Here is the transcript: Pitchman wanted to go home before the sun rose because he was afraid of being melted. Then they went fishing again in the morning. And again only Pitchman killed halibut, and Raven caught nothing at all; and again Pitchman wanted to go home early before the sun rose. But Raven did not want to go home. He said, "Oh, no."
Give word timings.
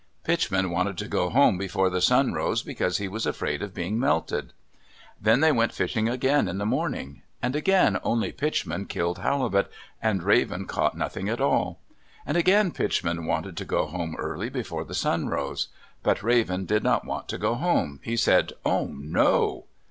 Pitchman 0.23 0.71
wanted 0.71 0.97
to 0.97 1.07
go 1.07 1.29
home 1.29 1.59
before 1.59 1.91
the 1.91 2.01
sun 2.01 2.33
rose 2.33 2.63
because 2.63 2.97
he 2.97 3.07
was 3.07 3.27
afraid 3.27 3.61
of 3.61 3.71
being 3.75 3.99
melted. 3.99 4.51
Then 5.21 5.41
they 5.41 5.51
went 5.51 5.73
fishing 5.73 6.09
again 6.09 6.47
in 6.47 6.57
the 6.57 6.65
morning. 6.65 7.21
And 7.39 7.55
again 7.55 7.99
only 8.01 8.31
Pitchman 8.31 8.87
killed 8.89 9.19
halibut, 9.19 9.71
and 10.01 10.23
Raven 10.23 10.65
caught 10.65 10.97
nothing 10.97 11.29
at 11.29 11.39
all; 11.39 11.77
and 12.25 12.35
again 12.35 12.71
Pitchman 12.71 13.27
wanted 13.27 13.55
to 13.57 13.63
go 13.63 13.85
home 13.85 14.15
early 14.17 14.49
before 14.49 14.83
the 14.83 14.95
sun 14.95 15.27
rose. 15.27 15.67
But 16.01 16.23
Raven 16.23 16.65
did 16.65 16.81
not 16.81 17.05
want 17.05 17.27
to 17.27 17.37
go 17.37 17.53
home. 17.53 17.99
He 18.01 18.17
said, 18.17 18.53
"Oh, 18.65 18.87
no." 18.87 19.65